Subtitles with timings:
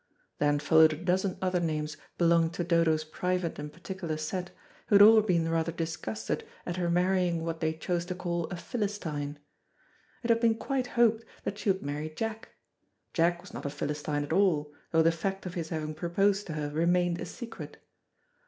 [0.39, 4.49] Then followed a dozen other names belonging to Dodo's private and particular set,
[4.87, 8.55] who had all been rather disgusted at her marrying what they chose to call a
[8.55, 9.37] Philistine.
[10.23, 12.49] It had been quite hoped that she would marry Jack.
[13.13, 16.53] Jack was not a Philistine at all, though the fact of his having proposed to
[16.53, 17.77] her remained a secret.